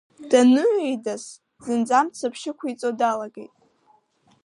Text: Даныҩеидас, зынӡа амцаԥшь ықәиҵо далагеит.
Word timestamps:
Даныҩеидас, 0.29 1.23
зынӡа 1.63 1.93
амцаԥшь 1.99 2.45
ықәиҵо 2.51 2.89
далагеит. 2.99 3.53